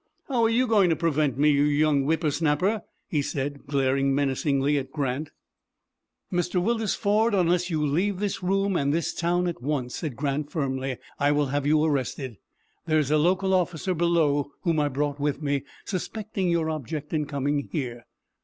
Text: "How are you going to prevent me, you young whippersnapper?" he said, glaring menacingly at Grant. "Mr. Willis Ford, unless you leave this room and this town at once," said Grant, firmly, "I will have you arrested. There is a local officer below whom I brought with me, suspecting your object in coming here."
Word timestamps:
"How 0.27 0.43
are 0.45 0.49
you 0.49 0.65
going 0.65 0.89
to 0.89 0.95
prevent 0.95 1.37
me, 1.37 1.51
you 1.51 1.61
young 1.61 2.05
whippersnapper?" 2.05 2.81
he 3.07 3.21
said, 3.21 3.67
glaring 3.67 4.15
menacingly 4.15 4.75
at 4.79 4.91
Grant. 4.91 5.29
"Mr. 6.33 6.59
Willis 6.59 6.95
Ford, 6.95 7.35
unless 7.35 7.69
you 7.69 7.85
leave 7.85 8.17
this 8.17 8.41
room 8.41 8.75
and 8.75 8.91
this 8.91 9.13
town 9.13 9.47
at 9.47 9.61
once," 9.61 9.95
said 9.97 10.15
Grant, 10.15 10.49
firmly, 10.51 10.97
"I 11.19 11.31
will 11.31 11.45
have 11.53 11.67
you 11.67 11.83
arrested. 11.83 12.37
There 12.87 12.97
is 12.97 13.11
a 13.11 13.19
local 13.19 13.53
officer 13.53 13.93
below 13.93 14.53
whom 14.63 14.79
I 14.79 14.87
brought 14.87 15.19
with 15.19 15.39
me, 15.43 15.65
suspecting 15.85 16.49
your 16.49 16.71
object 16.71 17.13
in 17.13 17.27
coming 17.27 17.69
here." 17.71 18.07